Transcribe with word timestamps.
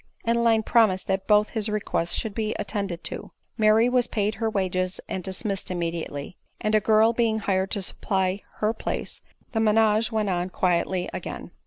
Adeline 0.25 0.63
promised 0.63 1.05
that 1.05 1.27
both 1.27 1.49
his 1.49 1.69
requests 1.69 2.13
should 2.13 2.33
be 2.33 2.57
at 2.57 2.69
tended 2.69 3.03
to. 3.03 3.29
Mary 3.55 3.87
was 3.87 4.07
paid 4.07 4.33
her 4.33 4.49
wages 4.49 4.99
and 5.07 5.23
dismissed 5.23 5.69
im 5.69 5.77
mediately; 5.77 6.37
and 6.59 6.73
a 6.73 6.79
girl 6.79 7.13
being 7.13 7.37
hired 7.37 7.69
to 7.69 7.83
supply 7.83 8.41
her 8.55 8.73
place, 8.73 9.21
the 9.51 9.59
menage 9.59 10.11
went 10.11 10.27
on 10.27 10.49
quietly 10.49 11.07
again. 11.13 11.51